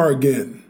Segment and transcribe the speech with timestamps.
[0.00, 0.64] Are again.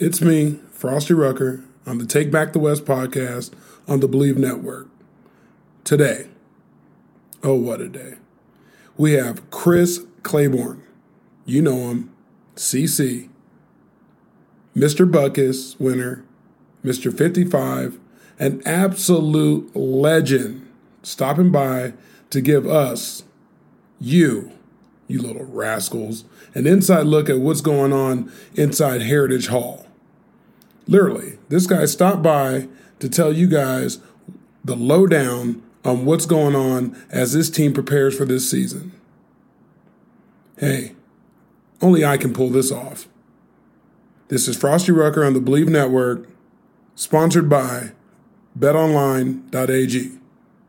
[0.00, 3.52] It's me, Frosty Rucker, on the Take Back the West podcast
[3.86, 4.88] on the Believe Network.
[5.84, 6.26] Today,
[7.44, 8.14] oh, what a day.
[8.96, 10.82] We have Chris Claiborne.
[11.44, 12.12] You know him,
[12.56, 13.28] CC,
[14.74, 15.08] Mr.
[15.08, 16.24] Butkus winner,
[16.84, 17.16] Mr.
[17.16, 18.00] 55,
[18.40, 20.68] an absolute legend
[21.04, 21.92] stopping by
[22.30, 23.22] to give us,
[24.00, 24.50] you,
[25.08, 29.86] you little rascals, an inside look at what's going on inside Heritage Hall.
[30.86, 32.68] Literally, this guy stopped by
[33.00, 33.98] to tell you guys
[34.64, 38.92] the lowdown on what's going on as this team prepares for this season.
[40.58, 40.94] Hey,
[41.80, 43.08] only I can pull this off.
[44.28, 46.28] This is Frosty Rucker on the Believe Network,
[46.94, 47.92] sponsored by
[48.58, 50.18] betonline.ag.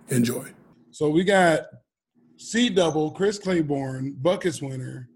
[0.10, 0.50] Enjoy.
[0.92, 1.66] So we got
[2.40, 5.10] C double, Chris Claiborne, Butkus winner,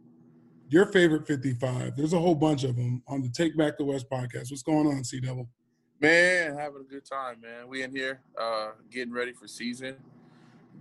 [0.67, 1.95] your favorite 55.
[1.95, 4.51] There's a whole bunch of them on the Take Back the West podcast.
[4.51, 5.47] What's going on, C double?
[6.01, 7.69] Man, having a good time, man.
[7.69, 9.95] We in here, uh, getting ready for season,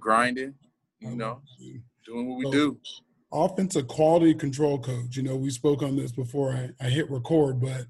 [0.00, 0.54] grinding,
[0.98, 1.42] you know,
[2.04, 2.80] doing what we so, do.
[3.32, 5.16] Offensive quality control coach.
[5.16, 7.86] You know, we spoke on this before I, I hit record, but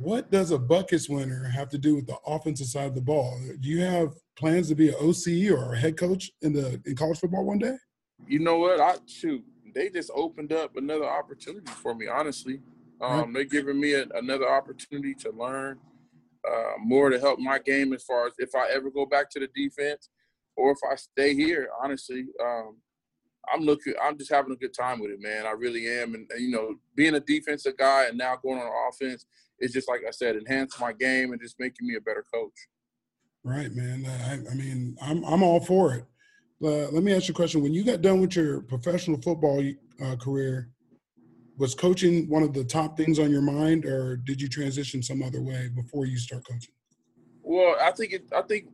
[0.00, 3.38] what does a Butkus winner have to do with the offensive side of the ball?
[3.60, 6.94] Do you have plans to be an OC or a head coach in the in
[6.94, 7.76] college football one day?
[8.26, 8.80] You know what?
[8.80, 9.44] I shoot.
[9.74, 12.06] They just opened up another opportunity for me.
[12.06, 12.60] Honestly,
[13.00, 15.78] um, they're giving me a, another opportunity to learn
[16.48, 19.40] uh, more to help my game as far as if I ever go back to
[19.40, 20.10] the defense
[20.56, 21.68] or if I stay here.
[21.82, 22.76] Honestly, um,
[23.52, 23.94] I'm looking.
[24.02, 25.46] I'm just having a good time with it, man.
[25.46, 28.70] I really am, and, and you know, being a defensive guy and now going on
[28.88, 29.26] offense
[29.58, 32.52] it's just like I said, enhance my game and just making me a better coach.
[33.44, 34.04] Right, man.
[34.06, 36.04] I, I mean, I'm I'm all for it.
[36.62, 37.62] Uh, let me ask you a question.
[37.62, 39.64] When you got done with your professional football
[40.04, 40.70] uh, career,
[41.56, 45.22] was coaching one of the top things on your mind, or did you transition some
[45.22, 46.74] other way before you start coaching?
[47.42, 48.24] Well, I think it.
[48.36, 48.66] I think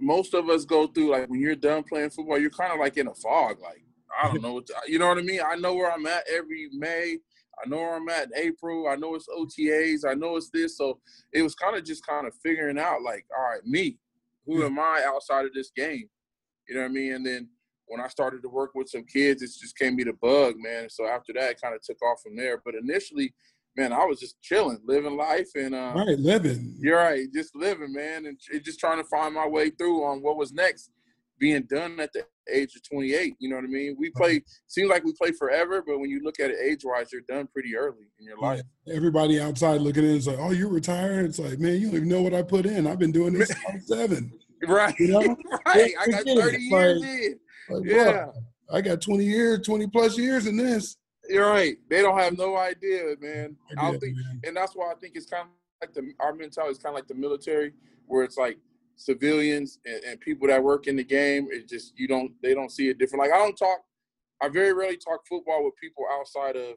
[0.00, 2.96] most of us go through like when you're done playing football, you're kind of like
[2.96, 3.60] in a fog.
[3.62, 3.82] Like
[4.22, 5.40] I don't know what to, you know what I mean.
[5.46, 7.18] I know where I'm at every May.
[7.64, 8.88] I know where I'm at in April.
[8.88, 10.08] I know it's OTAs.
[10.08, 10.76] I know it's this.
[10.76, 11.00] So
[11.32, 13.98] it was kind of just kind of figuring out like, all right, me,
[14.46, 16.08] who am I outside of this game?
[16.68, 17.12] You know what I mean?
[17.14, 17.48] And then
[17.86, 20.88] when I started to work with some kids, it just came me the bug, man.
[20.90, 22.60] So after that, it kind of took off from there.
[22.64, 23.32] But initially,
[23.76, 26.76] man, I was just chilling, living life, and uh, right, living.
[26.78, 30.36] You're right, just living, man, and just trying to find my way through on what
[30.36, 30.90] was next
[31.38, 33.34] being done at the age of 28.
[33.38, 33.96] You know what I mean?
[33.98, 37.12] We play, seems like we play forever, but when you look at it age wise,
[37.12, 38.62] you're done pretty early in your life.
[38.92, 41.26] Everybody outside looking in is like, oh, you're retired.
[41.26, 42.86] It's like, man, you don't even know what I put in.
[42.86, 44.32] I've been doing this since seven.
[44.66, 44.98] Right.
[44.98, 45.36] You know?
[45.66, 45.92] right.
[46.00, 47.38] I got 30 years like, in.
[47.68, 48.26] Like, yeah.
[48.72, 50.96] I got 20 years, 20 plus years in this.
[51.28, 51.76] You're right.
[51.90, 53.56] They don't have no idea, man.
[53.76, 54.40] I, I don't think, man.
[54.44, 55.48] and that's why I think it's kind of
[55.80, 57.72] like the our mentality is kind of like the military,
[58.06, 58.58] where it's like
[58.96, 61.48] civilians and, and, people that work in the game.
[61.50, 63.22] It just you don't they don't see it different.
[63.22, 63.78] Like I don't talk.
[64.42, 66.74] I very rarely talk football with people outside of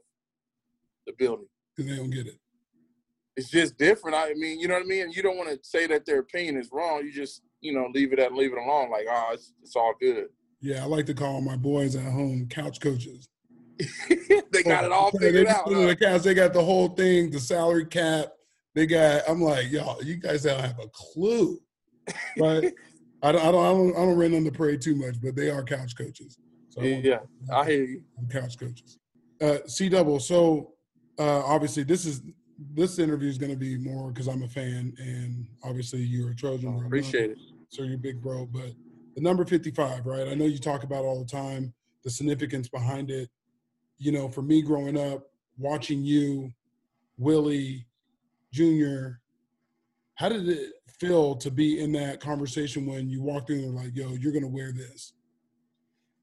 [1.07, 2.39] the building because they don't get it.
[3.35, 4.15] It's just different.
[4.15, 5.03] I mean, you know what I mean.
[5.03, 7.03] And you don't want to say that their opinion is wrong.
[7.03, 8.91] You just you know leave it at leave it alone.
[8.91, 10.27] Like oh, it's, it's all good.
[10.61, 13.29] Yeah, I like to call my boys at home couch coaches.
[14.09, 15.69] they got it all figured they, out.
[15.69, 18.33] The couch, they got the whole thing, the salary cap.
[18.75, 19.23] They got.
[19.27, 21.61] I'm like, y'all, you guys don't have a clue
[22.37, 22.65] but
[23.21, 25.35] I don't, I don't, I don't, I don't rain on the parade too much, but
[25.35, 26.37] they are couch coaches.
[26.69, 27.19] So yeah,
[27.51, 28.03] I, I hear you.
[28.31, 28.97] Couch coaches.
[29.41, 30.19] Uh, C double.
[30.19, 30.73] So
[31.17, 32.21] uh, obviously, this is
[32.73, 36.35] this interview is going to be more because I'm a fan, and obviously you're a
[36.35, 36.75] Trojan.
[36.75, 37.37] Oh, appreciate it.
[37.69, 38.71] So you're big bro, but
[39.15, 40.27] the number 55, right?
[40.27, 41.73] I know you talk about all the time
[42.03, 43.29] the significance behind it.
[43.97, 46.51] You know, for me growing up, watching you,
[47.17, 47.85] Willie,
[48.51, 49.19] Junior,
[50.15, 53.95] how did it feel to be in that conversation when you walked in and like,
[53.95, 55.13] yo, you're gonna wear this?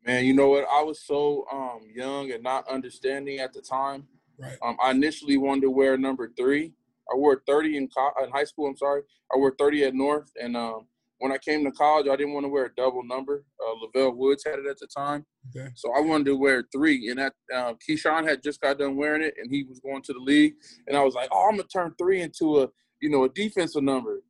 [0.04, 0.66] Man, you know what?
[0.72, 4.06] I was so um, young and not understanding at the time.
[4.38, 4.56] Right.
[4.62, 6.74] Um, I initially wanted to wear number three.
[7.10, 8.66] I wore 30 in, co- in high school.
[8.66, 9.02] I'm sorry.
[9.32, 10.86] I wore 30 at North, and um,
[11.18, 13.44] when I came to college, I didn't want to wear a double number.
[13.60, 15.24] Uh, Lavelle Woods had it at the time,
[15.56, 15.70] okay.
[15.74, 17.08] so I wanted to wear three.
[17.08, 20.12] And that uh, Keyshawn had just got done wearing it, and he was going to
[20.12, 20.54] the league.
[20.86, 22.68] And I was like, "Oh, I'm gonna turn three into a
[23.00, 24.20] you know a defensive number."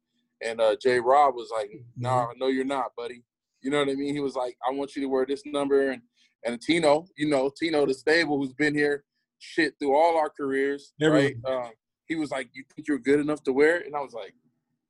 [0.44, 3.23] And uh, Jay Rob was like, "No, nah, no, you're not, buddy."
[3.62, 4.15] You know what I mean?
[4.15, 6.03] He was like, "I want you to wear this number." And
[6.44, 9.05] and Tino, you know, Tino the stable, who's been here,
[9.38, 11.37] shit through all our careers, right?
[11.44, 11.71] Uh,
[12.06, 14.35] he was like, "You think you're good enough to wear it?" And I was like,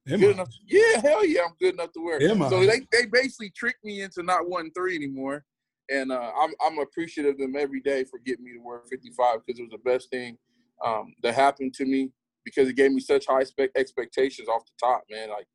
[0.09, 0.33] Am "Good I?
[0.33, 0.49] enough?
[0.67, 2.67] Yeah, hell yeah, I'm good enough to wear it." Am so I?
[2.67, 5.45] they they basically tricked me into not wanting three anymore.
[5.91, 9.47] and uh, I'm I'm appreciative of them every day for getting me to wear 55
[9.47, 10.37] because it was the best thing
[10.85, 12.11] um, that happened to me
[12.47, 15.29] because it gave me such high spe- expectations off the top, man.
[15.29, 15.47] Like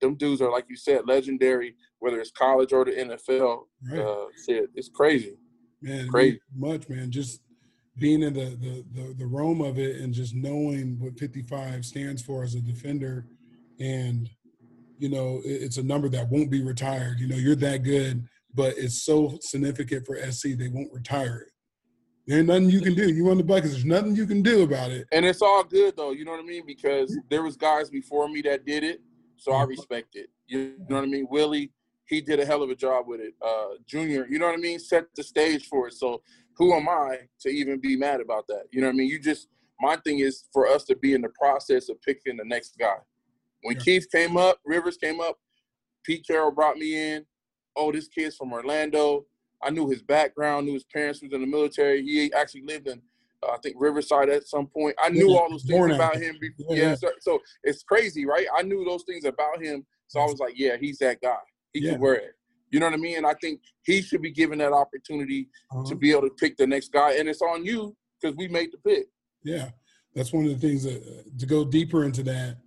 [0.00, 3.62] them dudes are like you said, legendary, whether it's college or the NFL.
[3.90, 4.00] Right.
[4.00, 5.36] Uh, it's crazy.
[5.82, 7.10] Man, crazy much, man.
[7.10, 7.40] Just
[7.96, 12.22] being in the, the the the realm of it and just knowing what 55 stands
[12.22, 13.26] for as a defender,
[13.80, 14.28] and
[14.98, 17.18] you know it's a number that won't be retired.
[17.18, 21.52] You know, you're that good, but it's so significant for SC they won't retire it.
[22.28, 23.10] There ain't nothing you can do.
[23.10, 23.70] You won the Butkus.
[23.70, 25.06] There's nothing you can do about it.
[25.12, 26.10] And it's all good though.
[26.10, 26.66] You know what I mean?
[26.66, 29.00] Because there was guys before me that did it,
[29.38, 30.28] so I respect it.
[30.46, 31.26] You know what I mean?
[31.30, 31.72] Willie,
[32.04, 33.32] he did a hell of a job with it.
[33.42, 34.78] Uh, Junior, you know what I mean?
[34.78, 35.94] Set the stage for it.
[35.94, 36.20] So
[36.58, 38.64] who am I to even be mad about that?
[38.72, 39.08] You know what I mean?
[39.08, 39.48] You just
[39.80, 42.96] my thing is for us to be in the process of picking the next guy.
[43.62, 43.82] When yeah.
[43.82, 45.38] Keith came up, Rivers came up,
[46.04, 47.24] Pete Carroll brought me in.
[47.74, 49.24] Oh, this kid's from Orlando.
[49.62, 52.02] I knew his background, knew his parents was in the military.
[52.02, 53.00] He actually lived in,
[53.42, 54.94] uh, I think, Riverside at some point.
[55.02, 56.36] I knew all those things about him.
[56.40, 58.46] Before, yeah, so, so, it's crazy, right?
[58.56, 59.84] I knew those things about him.
[60.06, 61.36] So I was like, yeah, he's that guy.
[61.72, 61.92] He yeah.
[61.92, 62.34] can wear it.
[62.70, 63.16] You know what I mean?
[63.16, 65.84] And I think he should be given that opportunity uh-huh.
[65.84, 67.12] to be able to pick the next guy.
[67.14, 69.06] And it's on you because we made the pick.
[69.42, 69.70] Yeah,
[70.14, 72.58] that's one of the things that uh, to go deeper into that.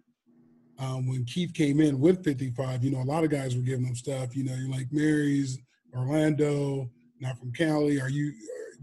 [0.79, 3.85] Um, when Keith came in with 55, you know, a lot of guys were giving
[3.85, 4.35] him stuff.
[4.35, 5.59] You know, you're Lake Mary's,
[5.95, 6.89] Orlando,
[7.19, 7.99] not from Cali.
[8.01, 8.33] Are you?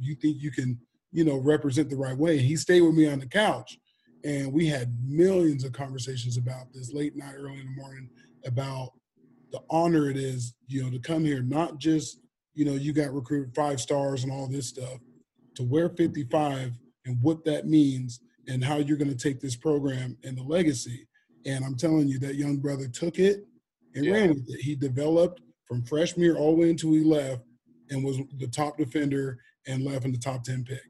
[0.01, 0.79] You think you can,
[1.11, 2.39] you know, represent the right way?
[2.39, 3.79] He stayed with me on the couch,
[4.25, 8.09] and we had millions of conversations about this late night, early in the morning
[8.45, 8.93] about
[9.51, 12.21] the honor it is, you know, to come here, not just,
[12.55, 14.99] you know, you got recruited five stars and all this stuff,
[15.55, 16.73] to wear 55
[17.07, 21.07] and what that means and how you're going to take this program and the legacy.
[21.47, 23.47] And I'm telling you, that young brother took it
[23.95, 24.13] and yeah.
[24.13, 24.61] ran with it.
[24.61, 27.43] He developed from freshman year all the way until he left
[27.91, 30.81] and was the top defender and left in the top 10 pick.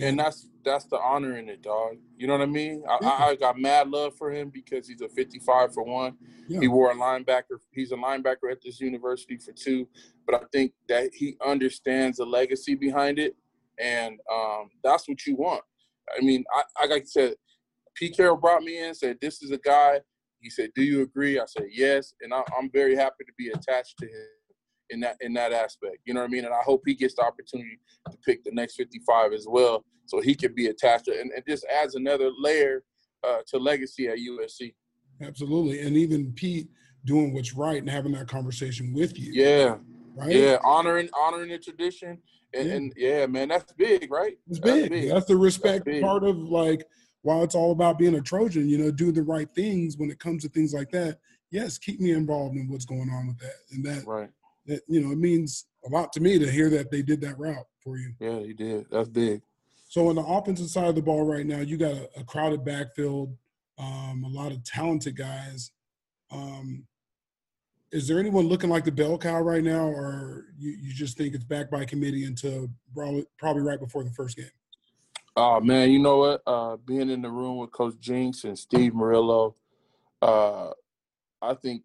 [0.00, 1.96] And that's that's the honor in it, dog.
[2.16, 2.84] You know what I mean?
[2.88, 3.08] I, yeah.
[3.08, 6.16] I, got mad love for him because he's a 55 for one.
[6.46, 6.60] Yeah.
[6.60, 7.58] He wore a linebacker.
[7.72, 9.88] He's a linebacker at this university for two.
[10.26, 13.34] But I think that he understands the legacy behind it,
[13.80, 15.62] and um, that's what you want.
[16.16, 17.34] I mean, I, I like I said,
[17.94, 20.00] Pete Carroll brought me in, said this is a guy.
[20.40, 23.48] He said, "Do you agree?" I said, "Yes," and I, I'm very happy to be
[23.48, 24.26] attached to him
[24.90, 25.98] in that in that aspect.
[26.04, 26.44] You know what I mean?
[26.44, 27.78] And I hope he gets the opportunity
[28.10, 31.44] to pick the next 55 as well, so he can be attached to, and it
[31.46, 32.84] just adds another layer
[33.26, 34.74] uh, to legacy at USC.
[35.22, 36.68] Absolutely, and even Pete
[37.04, 39.32] doing what's right and having that conversation with you.
[39.32, 39.76] Yeah,
[40.14, 40.34] right.
[40.34, 42.18] Yeah, honoring honoring the tradition,
[42.54, 44.38] and yeah, and, yeah man, that's big, right?
[44.48, 44.82] It's big.
[44.82, 45.10] That's, big.
[45.10, 46.84] that's the respect that's part of like
[47.22, 50.18] while it's all about being a Trojan, you know, do the right things when it
[50.18, 51.18] comes to things like that.
[51.50, 54.30] Yes, keep me involved in what's going on with that, and that right
[54.68, 57.38] that you know it means a lot to me to hear that they did that
[57.38, 58.12] route for you.
[58.20, 58.86] Yeah, you did.
[58.90, 59.42] That's big.
[59.88, 62.64] So on the offensive side of the ball right now, you got a, a crowded
[62.64, 63.34] backfield,
[63.78, 65.72] um, a lot of talented guys.
[66.30, 66.84] Um,
[67.90, 71.34] is there anyone looking like the bell cow right now, or you, you just think
[71.34, 74.50] it's backed by committee until probably, probably right before the first game?
[75.40, 76.42] Oh man, you know what?
[76.44, 79.54] Uh, being in the room with Coach Jinks and Steve Murillo,
[80.20, 80.70] uh,
[81.40, 81.84] I think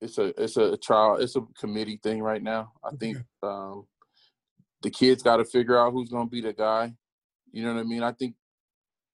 [0.00, 2.72] it's a it's a trial it's a committee thing right now.
[2.82, 3.86] I think um,
[4.80, 6.94] the kids got to figure out who's going to be the guy.
[7.52, 8.02] You know what I mean?
[8.02, 8.36] I think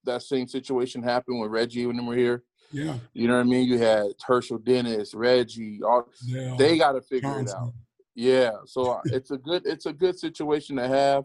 [0.05, 2.45] that same situation happened when Reggie and them were here.
[2.71, 2.95] Yeah.
[3.13, 3.67] You know what I mean?
[3.67, 6.55] You had Herschel Dennis, Reggie, all yeah.
[6.57, 7.59] they got to figure Johnson.
[7.59, 7.73] it out.
[8.15, 8.53] Yeah.
[8.67, 11.25] So uh, it's a good it's a good situation to have.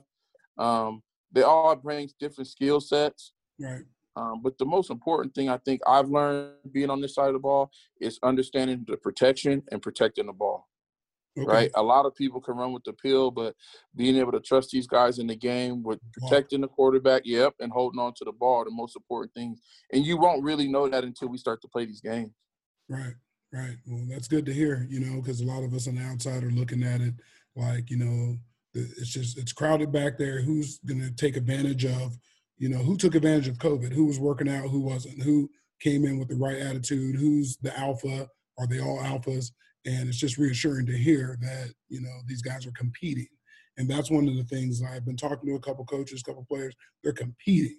[0.58, 1.04] Um,
[1.36, 3.34] they all bring different skill sets.
[3.60, 3.84] Right.
[4.16, 7.34] Um, but the most important thing I think I've learned being on this side of
[7.34, 10.68] the ball is understanding the protection and protecting the ball.
[11.38, 11.46] Okay.
[11.46, 11.72] Right?
[11.76, 13.56] A lot of people can run with the pill, but
[13.94, 17.74] being able to trust these guys in the game with protecting the quarterback, yep, and
[17.74, 19.60] holding on to the ball, the most important things.
[19.92, 22.32] And you won't really know that until we start to play these games.
[22.88, 23.16] Right,
[23.52, 23.76] right.
[23.86, 26.42] Well, that's good to hear, you know, because a lot of us on the outside
[26.46, 27.16] are looking at it
[27.58, 28.38] like, you know,
[28.76, 30.42] it's just it's crowded back there.
[30.42, 32.18] Who's going to take advantage of
[32.58, 33.92] you know, who took advantage of COVID?
[33.92, 34.70] Who was working out?
[34.70, 35.22] Who wasn't?
[35.22, 35.50] Who
[35.82, 37.16] came in with the right attitude?
[37.16, 38.30] Who's the alpha?
[38.58, 39.52] Are they all alphas?
[39.86, 43.28] And it's just reassuring to hear that you know these guys are competing,
[43.78, 46.46] and that's one of the things I've been talking to a couple coaches, a couple
[46.50, 46.74] players.
[47.04, 47.78] They're competing.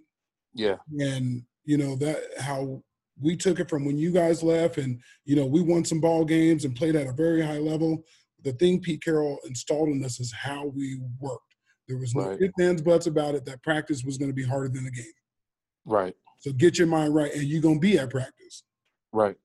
[0.55, 0.77] Yeah.
[1.01, 2.83] And you know that how
[3.21, 6.25] we took it from when you guys left, and you know we won some ball
[6.25, 8.05] games and played at a very high level.
[8.43, 11.55] The thing Pete Carroll installed in us is how we worked.
[11.89, 12.41] there was no right.
[12.41, 15.07] ifs, ands, buts about it that practice was going to be harder than the game.
[15.85, 16.15] Right.
[16.39, 18.63] So get your mind right, and you're going to be at practice.
[19.13, 19.37] Right.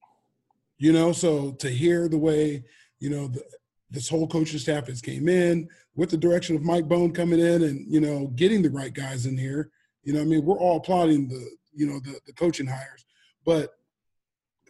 [0.77, 2.63] You know, so to hear the way,
[2.99, 3.43] you know, the,
[3.91, 7.63] this whole coaching staff has came in with the direction of Mike Bohn coming in
[7.63, 9.69] and you know getting the right guys in here.
[10.03, 13.05] You know, I mean, we're all applauding the you know the the coaching hires,
[13.45, 13.75] but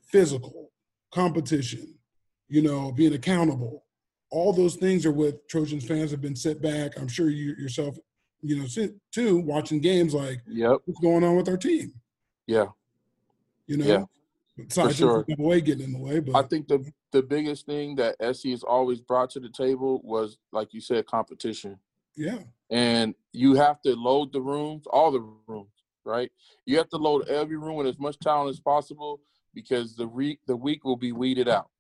[0.04, 0.72] physical
[1.14, 1.96] competition,
[2.48, 3.86] you know, being accountable,
[4.32, 6.98] all those things are what Trojans fans have been set back.
[6.98, 7.98] I'm sure you yourself,
[8.42, 11.94] you know, sit too watching games like, yep, what's going on with our team?
[12.48, 12.68] Yeah,
[13.68, 13.86] you know.
[13.86, 14.04] Yeah.
[14.58, 15.26] Besides sure.
[15.28, 18.48] the way getting in the way, but I think the the biggest thing that SC
[18.50, 21.78] has always brought to the table was, like you said, competition.
[22.16, 22.40] Yeah.
[22.70, 25.72] And you have to load the rooms, all the rooms,
[26.06, 26.32] right?
[26.66, 29.22] You have to load every room with as much talent as possible
[29.54, 31.71] because the week the weak will be weeded out.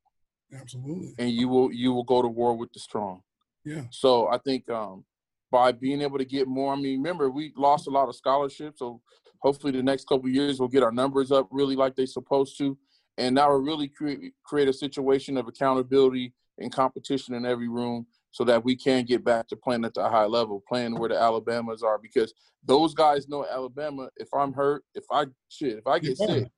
[0.54, 1.14] Absolutely.
[1.18, 3.22] And you will you will go to war with the strong.
[3.64, 3.84] Yeah.
[3.92, 5.06] So I think um
[5.52, 8.80] by being able to get more, I mean, remember we lost a lot of scholarships,
[8.80, 9.02] so
[9.40, 12.78] hopefully the next couple years we'll get our numbers up really like they're supposed to,
[13.18, 18.06] and that will really create create a situation of accountability and competition in every room,
[18.32, 21.20] so that we can get back to playing at the high level, playing where the
[21.20, 24.10] Alabamas are, because those guys know Alabama.
[24.18, 26.50] If I'm hurt, if I shit, if I get sick,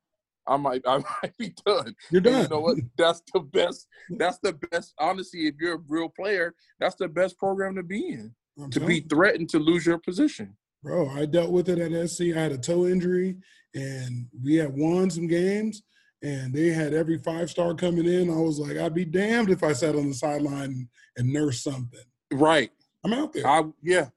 [0.47, 1.95] I might I might be done.
[2.12, 2.33] You're done.
[2.33, 2.77] And you know what?
[2.97, 3.88] That's the best.
[4.09, 4.93] That's the best.
[5.00, 8.33] Honestly, if you're a real player, that's the best program to be in.
[8.62, 10.55] I'm to be threatened to lose your position.
[10.83, 12.35] Bro, I dealt with it at SC.
[12.35, 13.38] I had a toe injury,
[13.73, 15.81] and we had won some games,
[16.21, 18.29] and they had every five star coming in.
[18.29, 22.03] I was like, I'd be damned if I sat on the sideline and nursed something.
[22.31, 22.71] Right.
[23.03, 23.47] I'm out there.
[23.47, 24.07] I yeah.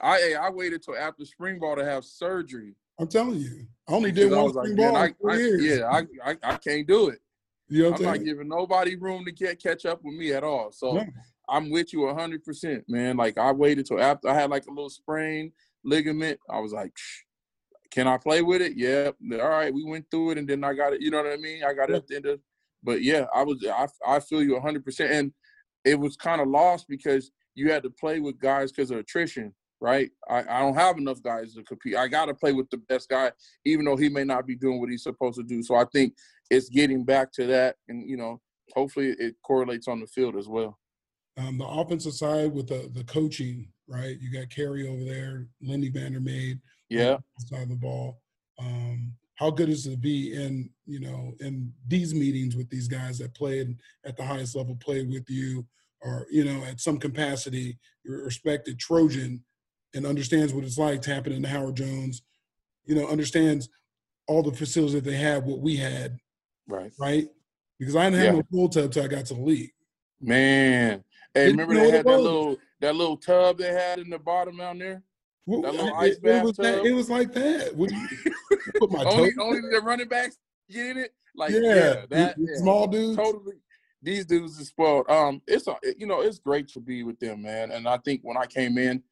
[0.00, 2.74] I I waited till after spring ball to have surgery.
[2.98, 3.66] I'm telling you.
[3.88, 6.86] I only did I one was like, man, I, I- yeah, I, I I can't
[6.86, 7.20] do it.
[7.68, 10.72] you know I'm not giving nobody room to get catch up with me at all.
[10.72, 11.06] So No.
[11.48, 13.16] I'm with you hundred percent, man.
[13.16, 15.52] Like I waited till after I had like a little sprain
[15.84, 16.40] ligament.
[16.50, 16.92] I was like,
[17.92, 18.72] can I play with it?
[18.76, 19.10] Yeah.
[19.40, 19.72] All right.
[19.72, 21.00] We went through it, and then I got it.
[21.00, 21.62] You know what I mean?
[21.62, 22.40] I got it at the end of.
[22.82, 23.64] But yeah, I was.
[23.64, 25.32] I I feel you hundred percent, and
[25.84, 29.54] it was kind of lost because you had to play with guys because of attrition.
[29.78, 31.96] Right, I, I don't have enough guys to compete.
[31.96, 33.30] I got to play with the best guy,
[33.66, 35.62] even though he may not be doing what he's supposed to do.
[35.62, 36.14] So I think
[36.50, 38.40] it's getting back to that, and you know,
[38.74, 40.78] hopefully it correlates on the field as well.
[41.38, 44.16] Um, the offensive side with the the coaching, right?
[44.18, 48.20] You got Keary over there, Lindy Vandermeid, Yeah, side of the ball.
[48.58, 52.88] Um, how good is it to be in you know in these meetings with these
[52.88, 55.66] guys that played at the highest level, played with you,
[56.00, 59.44] or you know at some capacity, your respected Trojan,
[59.96, 62.22] and understands what it's like tapping into Howard Jones.
[62.84, 63.68] You know, understands
[64.28, 66.18] all the facilities that they have, what we had,
[66.68, 66.92] right.
[66.98, 67.28] right?
[67.78, 68.40] Because I didn't have Yeah.
[68.40, 69.72] no pool tub till I got to the league.
[70.20, 74.18] Man, hey, Didn't remember they had that little that little tub they had in the
[74.18, 75.02] bottom down there.
[75.46, 77.74] That little it- ice it, it was that, it was like that.
[77.76, 78.08] What you,
[78.78, 80.38] put my only only the running backs
[80.70, 81.14] get in it.
[81.34, 82.56] Like yeah, yeah, that yeah.
[82.56, 83.16] small dudes.
[83.16, 83.56] totally.
[84.02, 85.08] These dudes is spoiled.
[85.10, 87.72] Um, it's a, you know it's great to be with them, man.
[87.72, 89.02] And I think when I came in,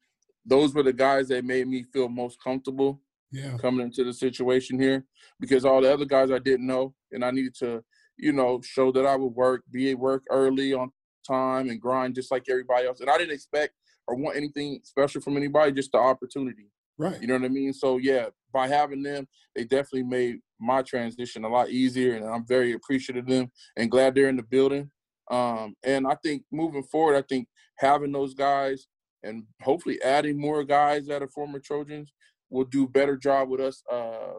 [0.45, 4.79] those were the guys that made me feel most comfortable Yeah, coming into the situation
[4.79, 5.05] here
[5.39, 7.83] because all the other guys I didn't know, and I needed to,
[8.17, 10.91] you know, show that I would work, be at work early on
[11.27, 12.99] time, and grind just like everybody else.
[13.01, 13.73] And I didn't expect
[14.07, 16.69] or want anything special from anybody, just the opportunity.
[16.97, 17.19] right.
[17.19, 17.73] You know what I mean?
[17.73, 22.45] So yeah, by having them, they definitely made my transition a lot easier, and I'm
[22.45, 24.91] very appreciative of them and glad they're in the building.
[25.29, 27.47] Um, and I think moving forward, I think
[27.77, 28.87] having those guys
[29.25, 32.13] and hopefully adding more guys that are former Trojans
[32.49, 34.33] will do a better job with us uh,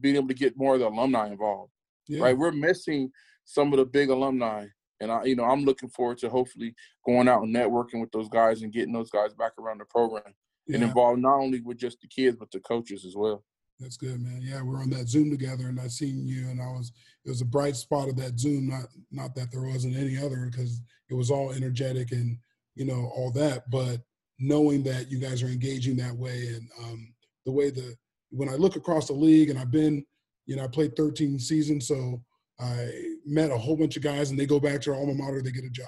[0.00, 1.72] being able to get more of the alumni involved.
[2.06, 2.22] Yeah.
[2.22, 3.10] Right, we're missing
[3.44, 4.66] some of the big alumni,
[5.00, 6.74] and I, you know, I'm looking forward to hopefully
[7.06, 10.34] going out and networking with those guys and getting those guys back around the program
[10.68, 13.44] and involved not only with just the kids but the coaches as well.
[13.78, 14.40] that's good, man.
[14.42, 16.92] Yeah, we're on that Zoom together, and I seen you, and I was
[17.24, 18.68] it was a bright spot of that Zoom.
[18.68, 20.80] Not not that there wasn't any other, because
[21.10, 22.38] it was all energetic and
[22.74, 24.00] you know all that, but
[24.38, 27.14] knowing that you guys are engaging that way, and um,
[27.46, 27.94] the way the
[28.30, 30.04] when I look across the league, and I've been,
[30.46, 32.20] you know, I played 13 seasons, so
[32.58, 32.90] I
[33.24, 35.52] met a whole bunch of guys, and they go back to their alma mater, they
[35.52, 35.86] get a job.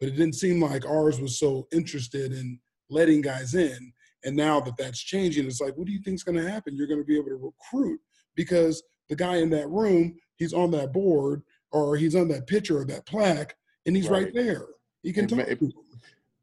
[0.00, 2.58] But it didn't seem like ours was so interested in
[2.88, 3.92] letting guys in.
[4.24, 6.76] And now that that's changing, it's like, what do you think's going to happen?
[6.76, 8.00] You're going to be able to recruit
[8.36, 12.78] because the guy in that room, he's on that board or he's on that picture
[12.78, 13.54] or that plaque,
[13.86, 14.34] and he's right, Right.
[14.34, 14.66] there.
[15.02, 15.38] He can It talk.
[15.40, 15.60] it-.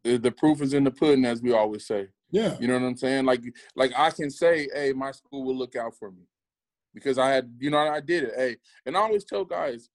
[0.03, 2.07] The, proof is in the pudding, as we always say.
[2.31, 3.25] Yeah, You know what I'm saying?
[3.25, 3.41] Like,
[3.75, 6.27] like I can say, hey, my school will look out for me
[6.93, 8.33] because I had, you know, I did it.
[8.35, 9.89] Hey, and I always tell guys,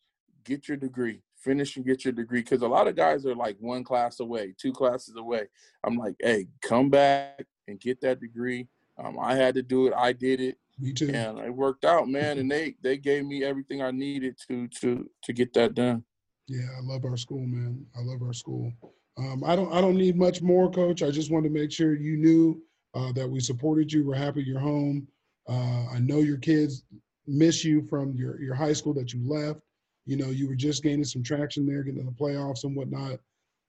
[0.45, 3.57] get your degree, finish and get your degree, because a lot of guys are like
[3.61, 5.47] one class away, two classes away.
[5.85, 8.67] I'm like, hey, come back and get that degree.
[8.99, 9.95] Um, I had to do it.
[9.97, 11.11] I did it, me too.
[11.13, 12.39] and it worked out, man.
[12.39, 16.05] And they they gave me everything I needed to to to get that done.
[16.47, 17.87] Yeah, I love our school, man.
[17.97, 18.73] I love our school.
[19.17, 21.03] Um, I don't I don't need much more, Coach.
[21.03, 22.61] I just wanted to make sure you knew
[22.95, 24.05] uh, that we supported you.
[24.05, 25.07] We're happy you're home.
[25.49, 26.85] Uh, I know your kids
[27.27, 29.61] miss you from your your high school that you left.
[30.07, 33.21] You know, you were just gaining some traction there, getting in the playoffs and whatnot.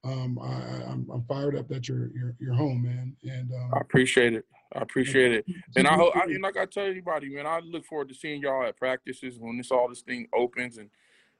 [0.04, 3.16] Um, I, I'm, I'm fired up that you're you're, you're home, man.
[3.22, 4.44] And um, I appreciate it.
[4.74, 5.46] I appreciate it.
[5.76, 8.42] And I hope, I, and like I tell everybody, man, I look forward to seeing
[8.42, 10.90] y'all at practices when this all this thing opens, and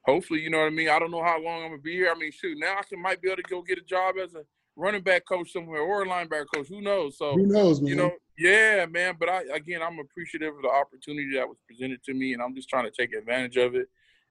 [0.06, 0.88] hopefully, you know what I mean.
[0.88, 2.12] I don't know how long I'm gonna be here.
[2.14, 4.34] I mean, shoot, now I can might be able to go get a job as
[4.34, 4.44] a
[4.76, 6.68] running back coach somewhere or a linebacker coach.
[6.68, 7.18] Who knows?
[7.18, 7.90] So who knows, man?
[7.90, 9.16] You know, yeah, man.
[9.18, 12.54] But I again, I'm appreciative of the opportunity that was presented to me, and I'm
[12.54, 13.88] just trying to take advantage of it.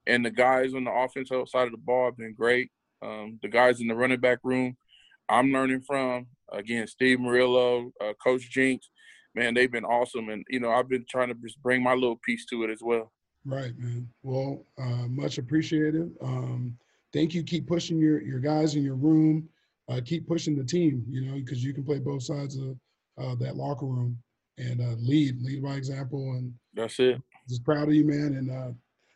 [0.08, 2.70] And the guys on the offensive side of the ball have been great.
[3.02, 4.78] Um, the guys in the running back room,
[5.28, 6.28] I'm learning from.
[6.52, 8.90] Again, Steve Murillo, uh, Coach Jinks,
[9.34, 10.30] man, they've been awesome.
[10.30, 12.82] And, you know, I've been trying to just bring my little piece to it as
[12.84, 13.12] well.
[13.46, 14.10] Right, man.
[14.24, 16.12] Well, uh, much appreciated.
[16.22, 16.78] Um,
[17.14, 17.44] thank you.
[17.44, 19.48] Keep pushing your, your guys in your room.
[19.88, 22.76] Uh, keep pushing the team, you know, because you can play both sides of
[23.22, 24.18] uh, that locker room
[24.58, 26.32] and uh, lead, lead by example.
[26.32, 27.22] And that's it.
[27.48, 28.36] Just proud of you, man.
[28.36, 28.72] And uh,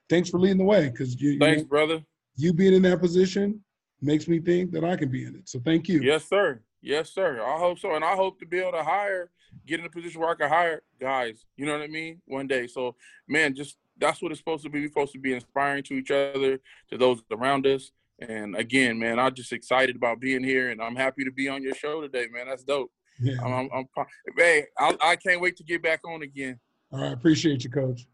[0.10, 2.04] thanks for leading the way because you, thanks, you know, brother.
[2.36, 3.64] You being in that position
[4.00, 5.50] makes me think that I can be in it.
[5.50, 6.02] So thank you.
[6.02, 6.62] Yes, sir.
[6.82, 7.42] Yes, sir.
[7.42, 7.96] I hope so.
[7.96, 9.32] And I hope to be able to hire,
[9.66, 11.46] get in a position where I can hire guys.
[11.58, 12.22] You know what I mean?
[12.26, 12.68] One day.
[12.68, 12.96] So,
[13.28, 14.82] man, just that's what it's supposed to be.
[14.82, 16.60] We're supposed to be inspiring to each other,
[16.90, 17.92] to those around us.
[18.20, 21.64] And again, man, I'm just excited about being here, and I'm happy to be on
[21.64, 22.48] your show today, man.
[22.48, 22.92] That's dope.
[23.22, 23.36] Yeah.
[23.44, 24.06] I'm, I'm, I'm
[24.38, 26.60] hey, I, I can't wait to get back on again.
[26.92, 28.08] All right, appreciate you, Coach.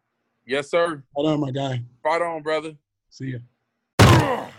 [0.46, 1.04] Yes, sir.
[1.16, 1.82] Hold on, my guy.
[2.04, 2.74] Right on, brother.
[3.10, 3.38] See
[4.00, 4.48] ya.